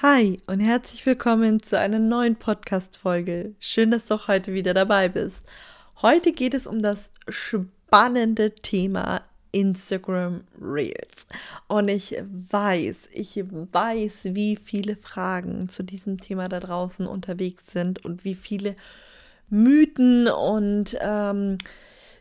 [0.00, 3.56] Hi und herzlich willkommen zu einer neuen Podcast-Folge.
[3.58, 5.44] Schön, dass du auch heute wieder dabei bist.
[6.02, 11.26] Heute geht es um das spannende Thema Instagram Reels.
[11.66, 18.04] Und ich weiß, ich weiß, wie viele Fragen zu diesem Thema da draußen unterwegs sind
[18.04, 18.76] und wie viele
[19.50, 21.58] Mythen und ähm,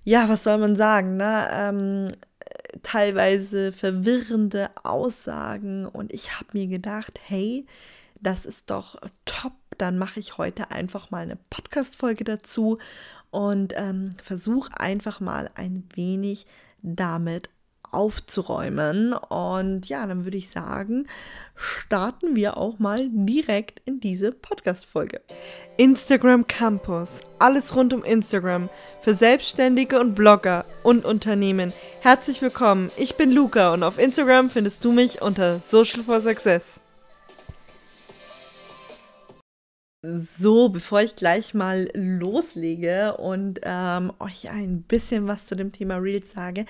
[0.04, 1.48] ja, was soll man sagen, ne?
[1.52, 2.08] Ähm,
[2.84, 5.86] teilweise verwirrende Aussagen.
[5.86, 7.66] Und ich habe mir gedacht, hey,
[8.22, 8.96] das ist doch
[9.26, 12.80] top, dann mache ich heute einfach mal eine Podcast-Folge dazu
[13.30, 16.46] und ähm, versuche einfach mal ein wenig
[16.82, 17.50] damit
[17.92, 19.14] aufzuräumen.
[19.14, 21.08] Und ja, dann würde ich sagen,
[21.56, 25.22] starten wir auch mal direkt in diese Podcast-Folge.
[25.78, 27.10] Instagram Campus.
[27.40, 28.70] Alles rund um Instagram.
[29.02, 31.74] Für Selbstständige und Blogger und Unternehmen.
[32.02, 32.92] Herzlich willkommen.
[32.98, 36.64] Ich bin Luca und auf Instagram findest du mich unter Social for Success.
[40.04, 45.96] So, bevor ich gleich mal loslege und ähm, euch ein bisschen was zu dem Thema
[45.96, 46.66] Reels sage,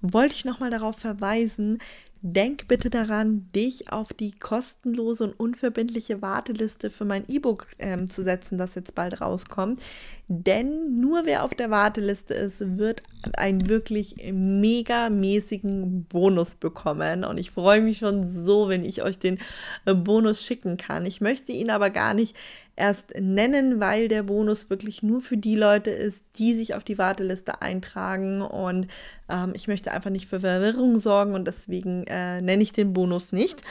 [0.00, 1.78] wollte ich nochmal darauf verweisen,
[2.22, 8.22] Denk bitte daran, dich auf die kostenlose und unverbindliche Warteliste für mein E-Book ähm, zu
[8.22, 9.82] setzen, das jetzt bald rauskommt.
[10.28, 13.02] Denn nur wer auf der Warteliste ist, wird
[13.38, 17.24] einen wirklich megamäßigen Bonus bekommen.
[17.24, 19.38] Und ich freue mich schon so, wenn ich euch den
[19.86, 21.06] äh, Bonus schicken kann.
[21.06, 22.36] Ich möchte ihn aber gar nicht
[22.80, 26.98] erst nennen, weil der Bonus wirklich nur für die Leute ist, die sich auf die
[26.98, 28.40] Warteliste eintragen.
[28.40, 28.88] Und
[29.28, 33.32] ähm, ich möchte einfach nicht für Verwirrung sorgen und deswegen äh, nenne ich den Bonus
[33.32, 33.62] nicht.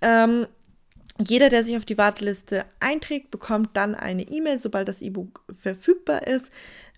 [0.00, 0.46] Ähm,
[1.20, 6.26] jeder, der sich auf die Warteliste einträgt, bekommt dann eine E-Mail, sobald das E-Book verfügbar
[6.26, 6.46] ist,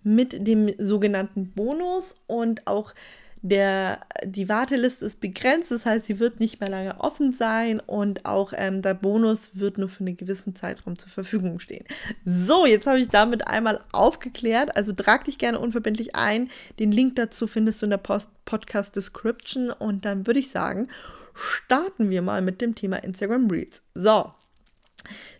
[0.02, 2.94] mit dem sogenannten Bonus und auch
[3.42, 8.26] der, die Warteliste ist begrenzt, das heißt, sie wird nicht mehr lange offen sein und
[8.26, 11.86] auch ähm, der Bonus wird nur für einen gewissen Zeitraum zur Verfügung stehen.
[12.24, 14.76] So, jetzt habe ich damit einmal aufgeklärt.
[14.76, 16.50] Also trag dich gerne unverbindlich ein.
[16.78, 20.88] Den Link dazu findest du in der Post Podcast Description und dann würde ich sagen,
[21.34, 23.80] starten wir mal mit dem Thema Instagram Reels.
[23.94, 24.34] So,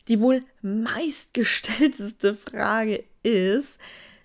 [0.09, 3.79] die wohl meistgestellteste Frage ist,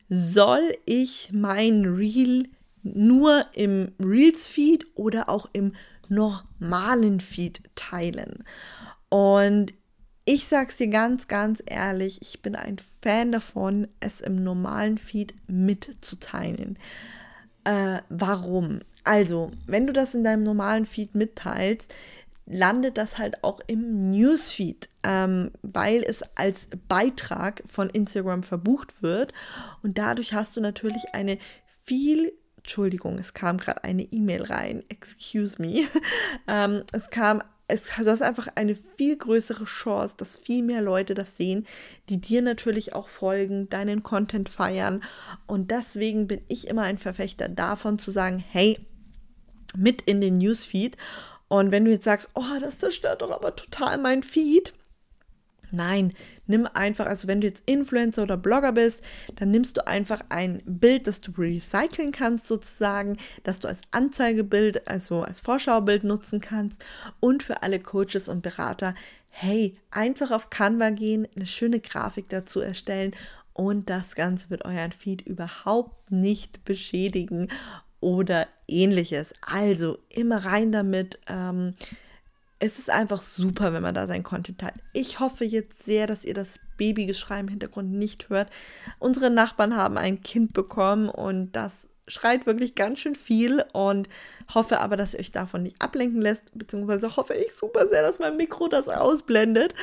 [0.07, 2.47] soll ich mein Reel
[2.85, 5.73] nur im Reels-Feed oder auch im
[6.09, 8.43] normalen Feed teilen.
[9.09, 9.73] Und
[10.25, 15.35] ich sag's dir ganz, ganz ehrlich, ich bin ein Fan davon, es im normalen Feed
[15.47, 16.77] mitzuteilen.
[17.63, 18.81] Äh, warum?
[19.03, 21.93] Also, wenn du das in deinem normalen Feed mitteilst,
[22.47, 29.33] landet das halt auch im Newsfeed, ähm, weil es als Beitrag von Instagram verbucht wird.
[29.81, 31.37] Und dadurch hast du natürlich eine
[31.83, 32.33] viel
[32.65, 34.83] Entschuldigung, es kam gerade eine E-Mail rein.
[34.89, 35.83] Excuse me.
[36.47, 41.13] ähm, es kam, es, du hast einfach eine viel größere Chance, dass viel mehr Leute
[41.13, 41.67] das sehen,
[42.09, 45.03] die dir natürlich auch folgen, deinen Content feiern.
[45.45, 48.79] Und deswegen bin ich immer ein Verfechter davon zu sagen, hey,
[49.77, 50.97] mit in den Newsfeed.
[51.47, 54.73] Und wenn du jetzt sagst, oh, das zerstört doch aber total mein Feed,
[55.71, 56.13] Nein,
[56.47, 59.01] nimm einfach, also wenn du jetzt Influencer oder Blogger bist,
[59.35, 64.87] dann nimmst du einfach ein Bild, das du recyceln kannst sozusagen, das du als Anzeigebild,
[64.87, 66.85] also als Vorschaubild nutzen kannst
[67.19, 68.95] und für alle Coaches und Berater,
[69.31, 73.13] hey, einfach auf Canva gehen, eine schöne Grafik dazu erstellen
[73.53, 77.49] und das Ganze wird euren Feed überhaupt nicht beschädigen
[78.01, 79.33] oder ähnliches.
[79.41, 81.19] Also immer rein damit.
[81.27, 81.73] Ähm,
[82.59, 84.75] es ist einfach super, wenn man da sein Content teilt.
[84.93, 88.49] Ich hoffe jetzt sehr, dass ihr das Babygeschrei im Hintergrund nicht hört.
[88.99, 91.71] Unsere Nachbarn haben ein Kind bekommen und das
[92.07, 94.07] schreit wirklich ganz schön viel und
[94.53, 98.19] hoffe aber, dass ihr euch davon nicht ablenken lässt, beziehungsweise hoffe ich super sehr, dass
[98.19, 99.73] mein Mikro das ausblendet.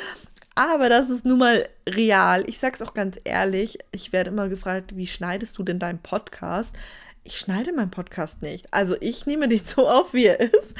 [0.54, 2.49] Aber das ist nun mal real.
[2.49, 6.77] Ich sag's auch ganz ehrlich, ich werde immer gefragt, wie schneidest du denn deinen Podcast?
[7.25, 8.66] Ich schneide meinen Podcast nicht.
[8.72, 10.75] Also ich nehme den so auf, wie er ist.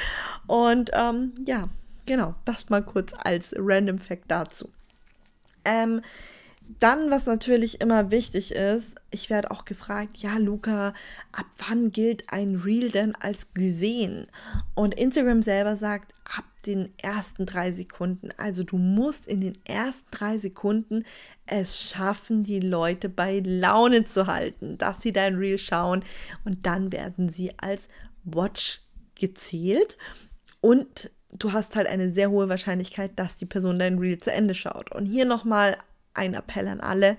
[0.45, 1.69] Und ähm, ja,
[2.05, 4.69] Genau, das mal kurz als Random Fact dazu.
[5.65, 6.01] Ähm,
[6.79, 10.93] dann, was natürlich immer wichtig ist, ich werde auch gefragt, ja, Luca,
[11.31, 14.27] ab wann gilt ein Reel denn als gesehen?
[14.73, 18.29] Und Instagram selber sagt, ab den ersten drei Sekunden.
[18.37, 21.03] Also du musst in den ersten drei Sekunden
[21.45, 26.03] es schaffen, die Leute bei Laune zu halten, dass sie dein Reel schauen
[26.45, 27.87] und dann werden sie als
[28.23, 28.81] Watch
[29.15, 29.97] gezählt.
[30.61, 34.53] Und du hast halt eine sehr hohe Wahrscheinlichkeit, dass die Person dein Reel zu Ende
[34.53, 34.91] schaut.
[34.91, 35.77] Und hier nochmal
[36.13, 37.17] ein Appell an alle.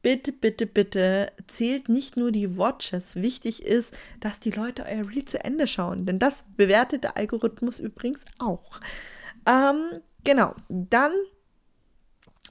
[0.00, 3.16] Bitte, bitte, bitte zählt nicht nur die Watches.
[3.16, 6.06] Wichtig ist, dass die Leute euer Reel zu Ende schauen.
[6.06, 8.80] Denn das bewertet der Algorithmus übrigens auch.
[9.46, 11.12] Ähm, genau, dann,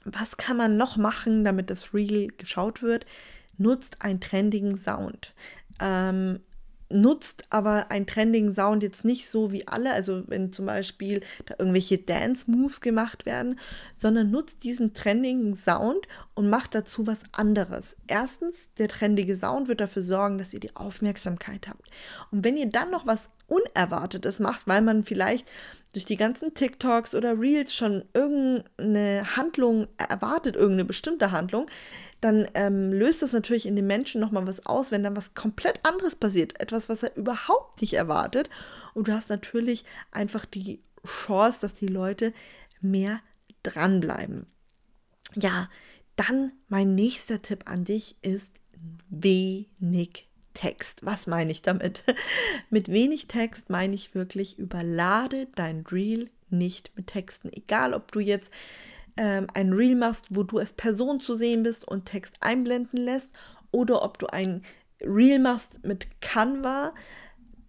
[0.04, 3.06] was kann man noch machen, damit das Reel geschaut wird?
[3.58, 5.34] Nutzt einen trendigen Sound.
[5.80, 6.42] Ähm,
[6.90, 11.56] nutzt aber einen trendigen Sound jetzt nicht so wie alle, also wenn zum Beispiel da
[11.58, 13.60] irgendwelche Dance-Moves gemacht werden,
[13.98, 17.96] sondern nutzt diesen trendigen Sound und macht dazu was anderes.
[18.08, 21.90] Erstens, der trendige Sound wird dafür sorgen, dass ihr die Aufmerksamkeit habt.
[22.32, 25.50] Und wenn ihr dann noch was Unerwartetes macht, weil man vielleicht
[25.94, 31.68] durch die ganzen TikToks oder Reels schon irgendeine Handlung erwartet, irgendeine bestimmte Handlung,
[32.22, 35.80] dann ähm, löst das natürlich in den Menschen nochmal was aus, wenn dann was komplett
[35.84, 36.60] anderes passiert.
[36.60, 38.50] Etwas, was er überhaupt nicht erwartet.
[38.94, 42.34] Und du hast natürlich einfach die Chance, dass die Leute
[42.82, 43.20] mehr
[43.64, 44.48] dranbleiben.
[45.36, 45.70] Ja,
[46.16, 48.50] dann mein nächster Tipp an dich ist
[49.10, 51.06] wenig Text.
[51.06, 52.04] Was meine ich damit?
[52.72, 57.52] mit wenig Text meine ich wirklich, überlade dein Reel nicht mit Texten.
[57.54, 58.52] Egal, ob du jetzt
[59.18, 63.30] ähm, ein Reel machst, wo du als Person zu sehen bist und Text einblenden lässt,
[63.72, 64.64] oder ob du ein
[65.02, 66.94] Reel machst mit Canva,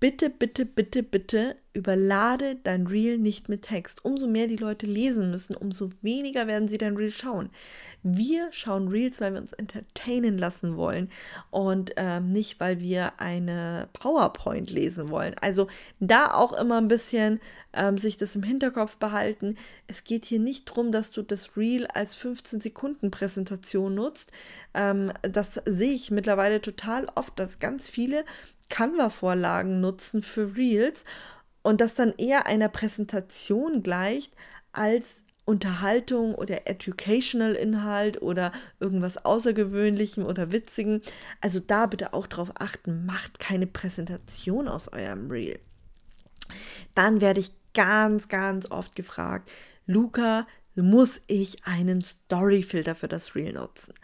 [0.00, 4.04] bitte, bitte, bitte, bitte überlade dein Reel nicht mit Text.
[4.04, 7.50] Umso mehr die Leute lesen müssen, umso weniger werden sie dein Reel schauen.
[8.02, 11.08] Wir schauen Reels, weil wir uns entertainen lassen wollen
[11.50, 15.34] und ähm, nicht, weil wir eine PowerPoint lesen wollen.
[15.40, 15.68] Also
[16.00, 17.40] da auch immer ein bisschen
[17.72, 19.56] ähm, sich das im Hinterkopf behalten.
[19.86, 24.32] Es geht hier nicht darum, dass du das Reel als 15 Sekunden Präsentation nutzt.
[24.74, 28.24] Ähm, das sehe ich mittlerweile total oft, dass ganz viele
[28.68, 31.04] Canva-Vorlagen nutzen für Reels
[31.62, 34.34] und das dann eher einer Präsentation gleicht
[34.72, 41.00] als Unterhaltung oder Educational Inhalt oder irgendwas Außergewöhnlichem oder Witzigem.
[41.40, 45.58] Also da bitte auch drauf achten, macht keine Präsentation aus eurem Reel.
[46.94, 49.50] Dann werde ich ganz, ganz oft gefragt,
[49.86, 53.94] Luca, muss ich einen Storyfilter für das Reel nutzen?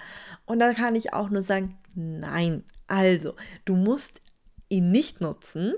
[0.46, 2.64] Und da kann ich auch nur sagen, nein.
[2.87, 3.34] Also,
[3.64, 4.20] du musst
[4.75, 5.75] ihn nicht nutzen,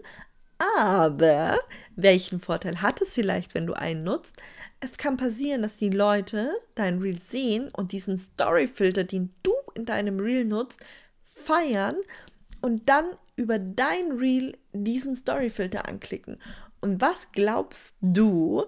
[0.78, 1.58] aber
[1.96, 4.34] welchen Vorteil hat es vielleicht, wenn du einen nutzt?
[4.80, 9.86] Es kann passieren, dass die Leute dein Reel sehen und diesen Storyfilter, den du in
[9.86, 10.78] deinem Reel nutzt,
[11.24, 11.96] feiern
[12.60, 13.06] und dann
[13.36, 16.38] über dein Reel diesen Storyfilter anklicken.
[16.80, 18.64] Und was glaubst du,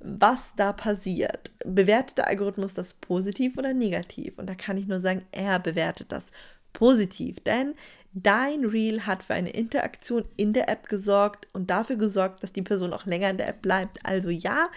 [0.00, 1.50] was da passiert?
[1.64, 4.38] Bewertet der Algorithmus das positiv oder negativ?
[4.38, 6.24] Und da kann ich nur sagen, er bewertet das
[6.72, 7.74] positiv, denn
[8.12, 12.62] dein Reel hat für eine Interaktion in der App gesorgt und dafür gesorgt, dass die
[12.62, 13.98] Person auch länger in der App bleibt.
[14.04, 14.68] Also ja,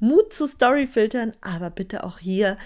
[0.00, 2.58] Mut zu Storyfiltern, aber bitte auch hier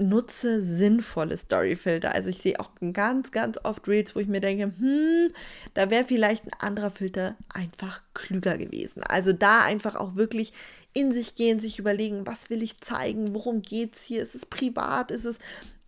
[0.00, 2.14] nutze sinnvolle Storyfilter.
[2.14, 5.32] Also ich sehe auch ganz, ganz oft Reels, wo ich mir denke, hm,
[5.74, 9.02] da wäre vielleicht ein anderer Filter einfach klüger gewesen.
[9.02, 10.52] Also da einfach auch wirklich
[10.94, 14.46] in sich gehen, sich überlegen, was will ich zeigen, worum geht es hier, ist es
[14.46, 15.38] privat, ist es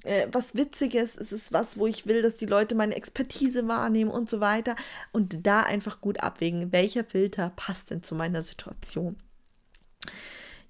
[0.05, 4.11] äh, was Witziges, ist es was, wo ich will, dass die Leute meine Expertise wahrnehmen
[4.11, 4.77] und so weiter.
[5.13, 9.17] Und da einfach gut abwägen, welcher Filter passt denn zu meiner Situation.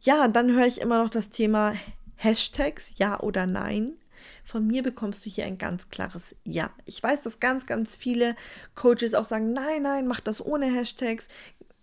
[0.00, 1.74] Ja, dann höre ich immer noch das Thema
[2.16, 3.94] Hashtags, ja oder nein.
[4.44, 6.70] Von mir bekommst du hier ein ganz klares Ja.
[6.84, 8.34] Ich weiß, dass ganz, ganz viele
[8.74, 11.28] Coaches auch sagen, nein, nein, mach das ohne Hashtags.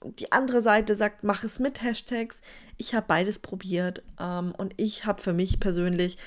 [0.03, 2.35] Die andere Seite sagt, mach es mit Hashtags.
[2.77, 6.17] Ich habe beides probiert ähm, und ich habe für mich persönlich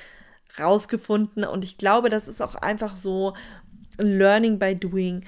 [0.58, 3.34] rausgefunden und ich glaube, das ist auch einfach so
[3.98, 5.24] Learning by Doing.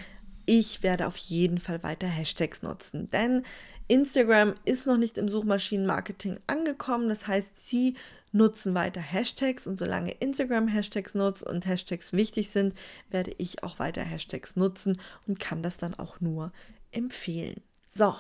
[0.47, 3.45] Ich werde auf jeden Fall weiter Hashtags nutzen, denn
[3.89, 7.09] Instagram ist noch nicht im Suchmaschinenmarketing angekommen.
[7.09, 7.97] Das heißt, sie
[8.33, 12.75] nutzen weiter Hashtags und solange Instagram Hashtags nutzt und Hashtags wichtig sind,
[13.11, 16.53] werde ich auch weiter Hashtags nutzen und kann das dann auch nur
[16.91, 17.61] empfehlen.
[17.95, 18.15] So,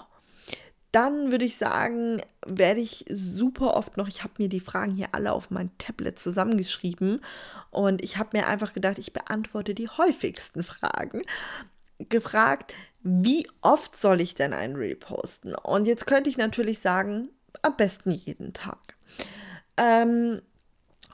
[0.92, 5.08] dann würde ich sagen, werde ich super oft noch, ich habe mir die Fragen hier
[5.12, 7.20] alle auf mein Tablet zusammengeschrieben
[7.70, 11.22] und ich habe mir einfach gedacht, ich beantworte die häufigsten Fragen.
[12.08, 15.54] Gefragt, wie oft soll ich denn einen Reel posten?
[15.54, 17.30] Und jetzt könnte ich natürlich sagen,
[17.62, 18.96] am besten jeden Tag.
[19.76, 20.42] Ähm,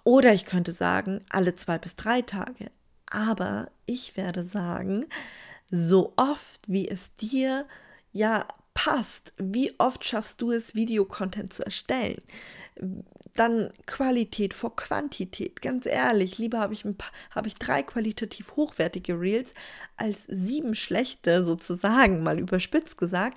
[0.04, 2.70] oder ich könnte sagen, alle zwei bis drei Tage.
[3.10, 5.06] Aber ich werde sagen,
[5.70, 7.66] so oft wie es dir
[8.12, 8.46] ja
[8.78, 12.22] passt, wie oft schaffst du es, Videocontent zu erstellen?
[13.34, 15.60] Dann Qualität vor Quantität.
[15.62, 16.84] Ganz ehrlich, lieber habe ich,
[17.32, 19.52] hab ich drei qualitativ hochwertige Reels
[19.96, 23.36] als sieben schlechte, sozusagen, mal überspitzt gesagt.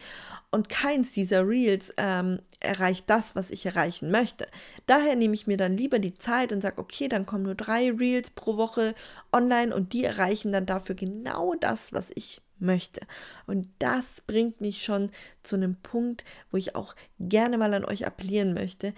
[0.51, 4.45] Und keins dieser Reels ähm, erreicht das, was ich erreichen möchte.
[4.85, 7.89] Daher nehme ich mir dann lieber die Zeit und sage, okay, dann kommen nur drei
[7.89, 8.93] Reels pro Woche
[9.33, 13.01] online und die erreichen dann dafür genau das, was ich möchte.
[13.47, 15.11] Und das bringt mich schon
[15.43, 18.93] zu einem Punkt, wo ich auch gerne mal an euch appellieren möchte.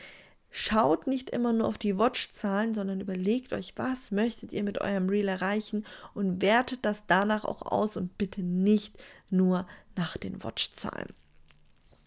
[0.55, 5.09] Schaut nicht immer nur auf die Watch-Zahlen, sondern überlegt euch, was möchtet ihr mit eurem
[5.09, 9.01] Reel erreichen und wertet das danach auch aus und bitte nicht
[9.31, 9.65] nur
[9.95, 11.13] nach den Watch-Zahlen.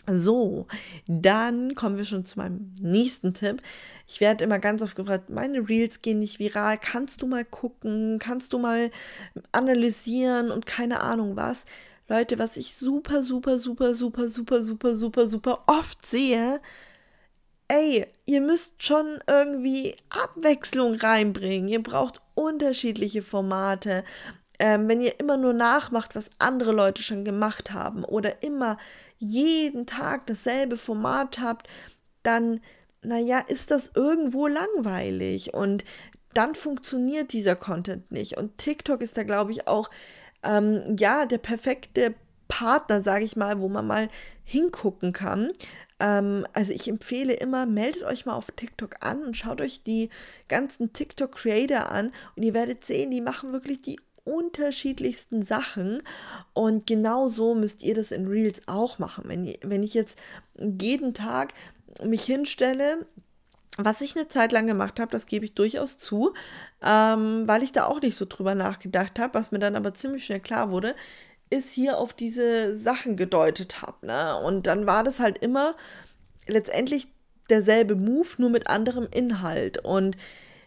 [0.08, 0.66] So,
[1.08, 3.60] dann kommen wir schon zu meinem nächsten Tipp.
[4.06, 6.78] Ich werde immer ganz oft gefragt, meine Reels gehen nicht viral.
[6.78, 8.18] Kannst du mal gucken?
[8.20, 8.90] Kannst du mal
[9.52, 11.64] analysieren und keine Ahnung was?
[12.08, 16.60] Leute, was ich super, super, super, super, super, super, super, super oft sehe,
[17.68, 21.68] ey, ihr müsst schon irgendwie Abwechslung reinbringen.
[21.68, 24.04] Ihr braucht unterschiedliche Formate.
[24.58, 28.78] Ähm, wenn ihr immer nur nachmacht, was andere Leute schon gemacht haben oder immer
[29.18, 31.68] jeden Tag dasselbe Format habt,
[32.22, 32.60] dann,
[33.02, 35.84] naja, ist das irgendwo langweilig und
[36.34, 38.36] dann funktioniert dieser Content nicht.
[38.36, 39.90] Und TikTok ist da, glaube ich, auch,
[40.42, 42.14] ähm, ja, der perfekte
[42.48, 44.08] Partner, sage ich mal, wo man mal
[44.44, 45.50] hingucken kann.
[45.98, 50.10] Ähm, also ich empfehle immer, meldet euch mal auf TikTok an und schaut euch die
[50.48, 56.02] ganzen TikTok-Creator an und ihr werdet sehen, die machen wirklich die unterschiedlichsten Sachen
[56.52, 59.24] und genau so müsst ihr das in Reels auch machen.
[59.26, 60.18] Wenn, wenn ich jetzt
[60.58, 61.54] jeden Tag
[62.02, 63.06] mich hinstelle,
[63.78, 66.32] was ich eine Zeit lang gemacht habe, das gebe ich durchaus zu,
[66.82, 70.24] ähm, weil ich da auch nicht so drüber nachgedacht habe, was mir dann aber ziemlich
[70.24, 70.94] schnell klar wurde,
[71.50, 74.06] ist hier auf diese Sachen gedeutet habe.
[74.06, 74.36] Ne?
[74.38, 75.76] Und dann war das halt immer
[76.46, 77.08] letztendlich
[77.50, 79.78] derselbe Move, nur mit anderem Inhalt.
[79.78, 80.16] Und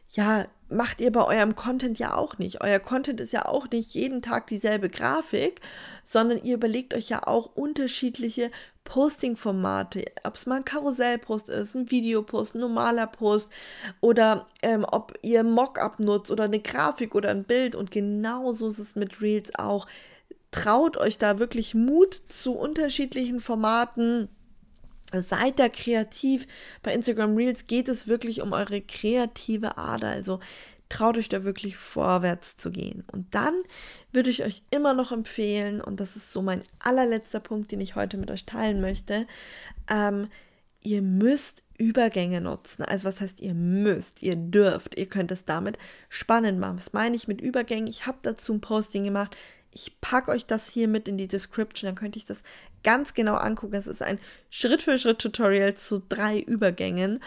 [0.09, 2.61] ja, macht ihr bei eurem Content ja auch nicht.
[2.61, 5.61] Euer Content ist ja auch nicht jeden Tag dieselbe Grafik,
[6.05, 8.51] sondern ihr überlegt euch ja auch unterschiedliche
[8.83, 13.49] Posting-Formate, ob es mal ein Karussellpost ist, ein Videopost, ein normaler Post
[14.01, 18.79] oder ähm, ob ihr Mockup nutzt oder eine Grafik oder ein Bild und genauso ist
[18.79, 19.87] es mit Reels auch.
[20.51, 24.29] Traut euch da wirklich Mut zu unterschiedlichen Formaten
[25.11, 26.47] Seid da kreativ.
[26.83, 30.09] Bei Instagram Reels geht es wirklich um eure kreative Ader.
[30.09, 30.39] Also
[30.89, 33.03] traut euch da wirklich vorwärts zu gehen.
[33.11, 33.53] Und dann
[34.11, 37.95] würde ich euch immer noch empfehlen, und das ist so mein allerletzter Punkt, den ich
[37.95, 39.27] heute mit euch teilen möchte,
[39.89, 40.27] ähm,
[40.81, 42.83] ihr müsst Übergänge nutzen.
[42.83, 45.77] Also was heißt ihr müsst, ihr dürft, ihr könnt es damit
[46.09, 46.77] spannend machen.
[46.77, 47.87] Was meine ich mit Übergängen?
[47.87, 49.37] Ich habe dazu ein Posting gemacht.
[49.71, 52.41] Ich packe euch das hier mit in die Description, dann könnte ich das
[52.83, 53.75] ganz genau angucken.
[53.75, 57.19] Es ist ein Schritt-für-Schritt-Tutorial zu drei Übergängen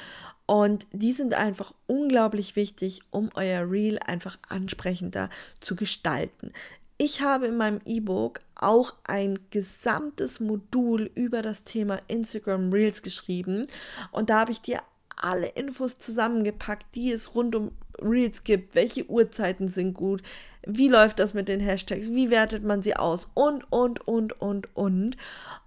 [0.47, 5.31] und die sind einfach unglaublich wichtig, um euer Reel einfach ansprechender
[5.61, 6.53] zu gestalten.
[6.99, 13.67] Ich habe in meinem E-Book auch ein gesamtes Modul über das Thema Instagram Reels geschrieben
[14.11, 14.81] und da habe ich dir
[15.17, 20.23] alle Infos zusammengepackt, die es rund um Reels gibt, welche Uhrzeiten sind gut,
[20.67, 24.77] wie läuft das mit den Hashtags, wie wertet man sie aus und, und, und, und,
[24.77, 25.17] und.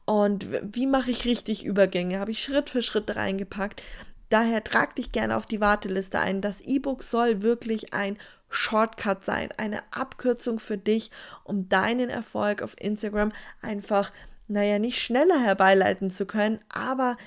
[0.06, 3.82] Und wie mache ich richtig Übergänge, habe ich Schritt für Schritt reingepackt.
[4.30, 6.42] Daher trag dich gerne auf die Warteliste ein.
[6.42, 8.18] Das E-Book soll wirklich ein
[8.50, 11.12] Shortcut sein, eine Abkürzung für dich,
[11.44, 14.12] um deinen Erfolg auf Instagram einfach,
[14.48, 17.18] naja, nicht schneller herbeileiten zu können, aber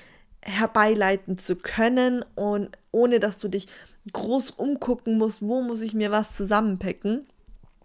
[0.40, 3.66] herbeileiten zu können und ohne dass du dich
[4.12, 7.26] groß umgucken musst, wo muss ich mir was zusammenpacken.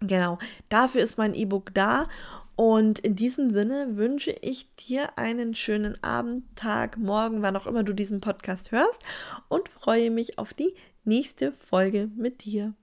[0.00, 0.38] Genau,
[0.68, 2.08] dafür ist mein E-Book da.
[2.56, 7.82] Und in diesem Sinne wünsche ich dir einen schönen Abend, Tag, Morgen, wann auch immer
[7.82, 9.02] du diesen Podcast hörst
[9.48, 12.74] und freue mich auf die nächste Folge mit dir.